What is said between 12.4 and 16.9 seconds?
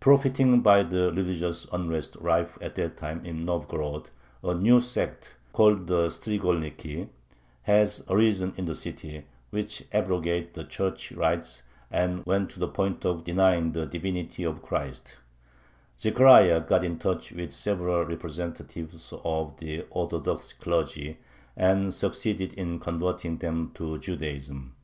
to the point of denying the divinity of Christ Zechariah got